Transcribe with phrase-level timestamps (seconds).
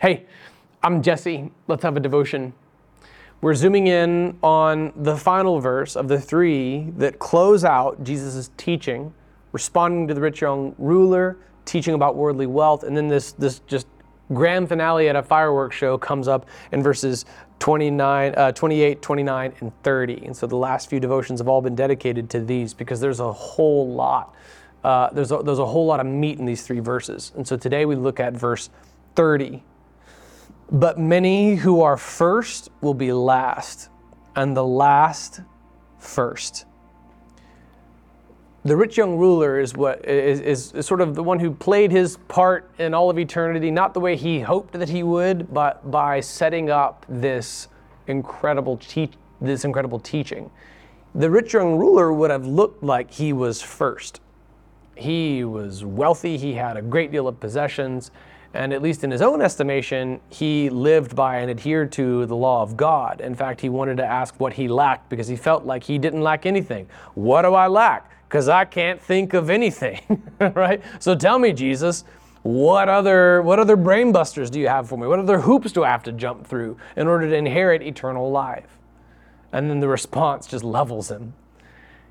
[0.00, 0.24] Hey,
[0.82, 1.50] I'm Jesse.
[1.68, 2.54] Let's have a devotion.
[3.42, 9.12] We're zooming in on the final verse of the three that close out Jesus' teaching,
[9.52, 11.36] responding to the rich young ruler,
[11.66, 13.86] teaching about worldly wealth, and then this, this just
[14.32, 17.26] grand finale at a fireworks show comes up in verses
[17.58, 20.24] 29, uh, 28, 29, and 30.
[20.24, 23.30] And so the last few devotions have all been dedicated to these because there's a
[23.30, 24.34] whole lot.
[24.82, 27.32] Uh, there's, a, there's a whole lot of meat in these three verses.
[27.36, 28.70] And so today we look at verse
[29.14, 29.62] 30.
[30.70, 33.88] But many who are first will be last,
[34.36, 35.40] and the last
[35.98, 36.64] first.
[38.62, 42.18] The rich young ruler is what is, is, sort of the one who played his
[42.28, 46.20] part in all of eternity, not the way he hoped that he would, but by
[46.20, 47.68] setting up this
[48.06, 50.50] incredible te- this incredible teaching.
[51.14, 54.20] The rich young ruler would have looked like he was first.
[54.94, 58.10] He was wealthy, he had a great deal of possessions,
[58.52, 62.62] and at least in his own estimation, he lived by and adhered to the law
[62.62, 63.20] of God.
[63.20, 66.22] In fact, he wanted to ask what he lacked because he felt like he didn't
[66.22, 66.88] lack anything.
[67.14, 68.10] What do I lack?
[68.28, 70.82] Because I can't think of anything, right?
[70.98, 72.04] So tell me, Jesus,
[72.42, 75.06] what other what other brain busters do you have for me?
[75.06, 78.78] What other hoops do I have to jump through in order to inherit eternal life?
[79.52, 81.34] And then the response just levels him.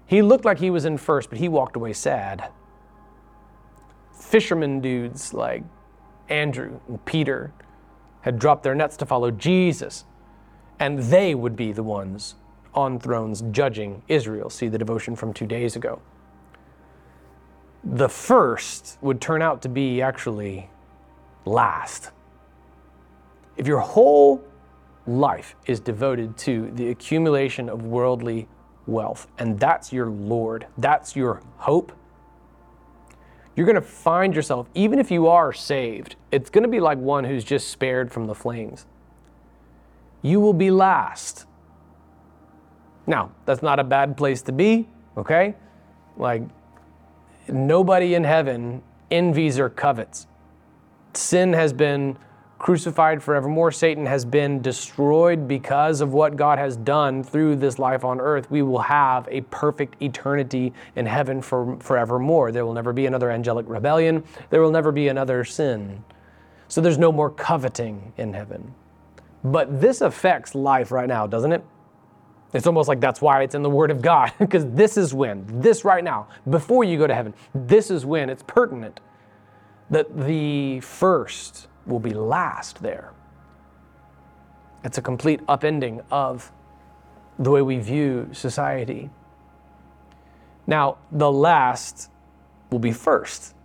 [0.05, 2.49] He looked like he was in first, but he walked away sad.
[4.14, 5.64] Fisherman dudes like
[6.30, 7.52] Andrew and Peter
[8.22, 10.05] had dropped their nets to follow Jesus,
[10.80, 12.36] and they would be the ones
[12.73, 14.49] on thrones judging Israel.
[14.49, 16.02] See the devotion from two days ago.
[17.83, 20.69] The first would turn out to be actually
[21.45, 22.11] last.
[23.58, 24.43] If your whole
[25.08, 28.47] life is devoted to the accumulation of worldly
[28.86, 31.91] wealth, and that's your Lord, that's your hope,
[33.55, 36.97] you're going to find yourself, even if you are saved, it's going to be like
[36.97, 38.86] one who's just spared from the flames.
[40.22, 41.45] You will be last.
[43.08, 45.55] Now, that's not a bad place to be, okay?
[46.17, 46.43] Like,
[47.48, 50.27] nobody in heaven envies or covets.
[51.14, 52.17] Sin has been
[52.59, 53.71] crucified forevermore.
[53.71, 58.52] Satan has been destroyed because of what God has done through this life on earth.
[58.52, 62.52] We will have a perfect eternity in heaven for forevermore.
[62.52, 64.23] There will never be another angelic rebellion.
[64.49, 66.03] There will never be another sin.
[66.67, 68.75] So there's no more coveting in heaven.
[69.43, 71.65] But this affects life right now, doesn't it?
[72.53, 75.45] It's almost like that's why it's in the Word of God, because this is when,
[75.48, 78.99] this right now, before you go to heaven, this is when it's pertinent
[79.89, 83.11] that the first will be last there.
[84.83, 86.52] It's a complete upending of
[87.38, 89.10] the way we view society.
[90.67, 92.10] Now, the last
[92.70, 93.55] will be first,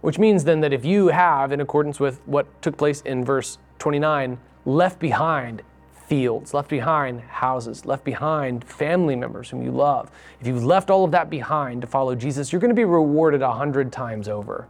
[0.00, 3.58] which means then that if you have, in accordance with what took place in verse
[3.78, 5.62] 29, left behind
[6.06, 10.10] fields, left behind houses, left behind family members whom you love,
[10.40, 13.42] if you've left all of that behind to follow Jesus, you're going to be rewarded
[13.42, 14.68] a hundred times over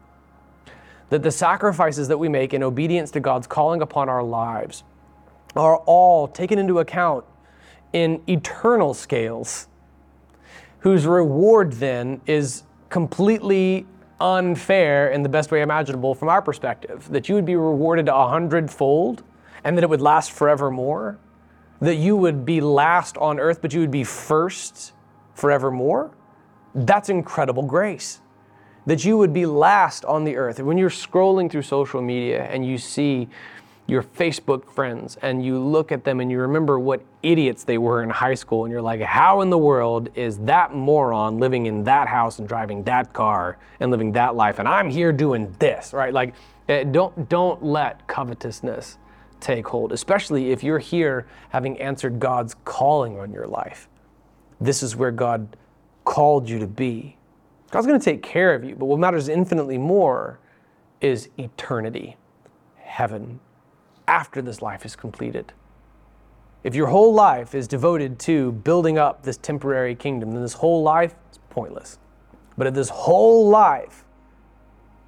[1.10, 4.84] that the sacrifices that we make in obedience to God's calling upon our lives
[5.54, 7.24] are all taken into account
[7.92, 9.66] in eternal scales,
[10.78, 13.86] whose reward then is completely
[14.20, 17.08] unfair in the best way imaginable from our perspective.
[17.10, 19.24] That you would be rewarded a hundredfold
[19.64, 21.18] and that it would last forevermore.
[21.80, 24.92] That you would be last on earth, but you would be first
[25.34, 26.12] forevermore.
[26.74, 28.20] That's incredible grace
[28.86, 30.60] that you would be last on the earth.
[30.60, 33.28] When you're scrolling through social media and you see
[33.86, 38.02] your Facebook friends and you look at them and you remember what idiots they were
[38.02, 41.82] in high school and you're like, how in the world is that moron living in
[41.84, 45.92] that house and driving that car and living that life and I'm here doing this,
[45.92, 46.14] right?
[46.14, 46.34] Like
[46.68, 48.98] eh, don't don't let covetousness
[49.40, 53.88] take hold, especially if you're here having answered God's calling on your life.
[54.60, 55.56] This is where God
[56.04, 57.16] called you to be.
[57.70, 60.40] God's going to take care of you, but what matters infinitely more
[61.00, 62.16] is eternity,
[62.76, 63.38] heaven,
[64.08, 65.52] after this life is completed.
[66.64, 70.82] If your whole life is devoted to building up this temporary kingdom, then this whole
[70.82, 71.98] life is pointless.
[72.58, 74.04] But if this whole life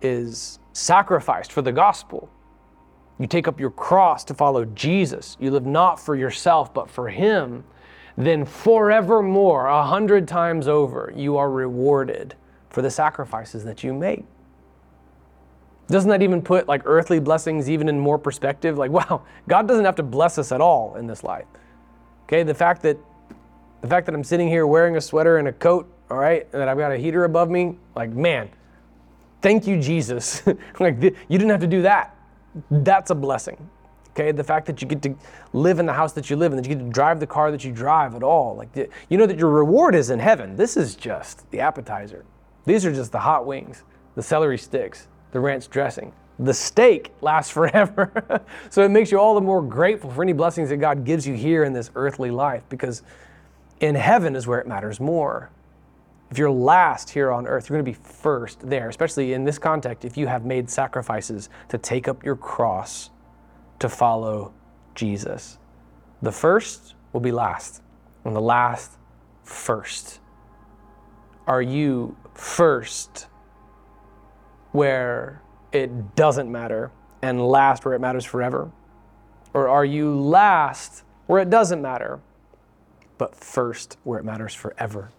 [0.00, 2.30] is sacrificed for the gospel,
[3.18, 7.08] you take up your cross to follow Jesus, you live not for yourself, but for
[7.08, 7.64] Him,
[8.16, 12.36] then forevermore, a hundred times over, you are rewarded
[12.72, 14.24] for the sacrifices that you make.
[15.88, 18.78] Doesn't that even put like earthly blessings even in more perspective?
[18.78, 21.46] Like, wow, God doesn't have to bless us at all in this life.
[22.24, 22.98] Okay, the fact that
[23.82, 26.62] the fact that I'm sitting here wearing a sweater and a coat, all right, and
[26.62, 28.48] that I've got a heater above me, like, man,
[29.40, 30.42] thank you, Jesus.
[30.80, 32.16] like, you didn't have to do that.
[32.70, 33.68] that's a blessing.
[34.10, 35.16] Okay, the fact that you get to
[35.52, 37.50] live in the house that you live in, that you get to drive the car
[37.50, 40.54] that you drive at all, like the, you know that your reward is in heaven.
[40.54, 42.24] This is just the appetizer.
[42.64, 43.82] These are just the hot wings,
[44.14, 46.12] the celery sticks, the ranch dressing.
[46.38, 48.42] The steak lasts forever.
[48.70, 51.34] so it makes you all the more grateful for any blessings that God gives you
[51.34, 53.02] here in this earthly life because
[53.80, 55.50] in heaven is where it matters more.
[56.30, 59.58] If you're last here on earth, you're going to be first there, especially in this
[59.58, 63.10] context if you have made sacrifices to take up your cross
[63.80, 64.54] to follow
[64.94, 65.58] Jesus.
[66.22, 67.82] The first will be last,
[68.24, 68.92] and the last
[69.42, 70.20] first.
[71.46, 73.26] Are you first
[74.72, 75.42] where
[75.72, 76.90] it doesn't matter
[77.22, 78.70] and last where it matters forever?
[79.54, 82.20] Or are you last where it doesn't matter,
[83.18, 85.10] but first where it matters forever?